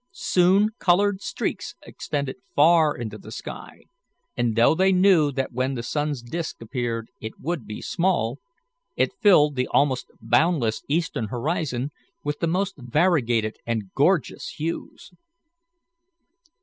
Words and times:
Soon 0.13 0.69
coloured 0.79 1.21
streaks 1.21 1.75
extended 1.83 2.37
far 2.55 2.97
into 2.97 3.19
the 3.19 3.31
sky, 3.31 3.81
and 4.35 4.55
though 4.55 4.73
they 4.73 4.91
knew 4.91 5.31
that 5.31 5.51
when 5.51 5.75
the 5.75 5.83
sun's 5.83 6.23
disc 6.23 6.59
appeared 6.59 7.09
it 7.19 7.39
would 7.39 7.67
seem 7.67 7.83
small, 7.83 8.39
it 8.95 9.11
filled 9.21 9.53
the 9.55 9.67
almost 9.67 10.07
boundless 10.19 10.81
eastern 10.87 11.27
horizon 11.27 11.91
with 12.23 12.39
the 12.39 12.47
most 12.47 12.73
variegated 12.79 13.57
and 13.63 13.93
gorgeous 13.93 14.47
hues. 14.57 15.11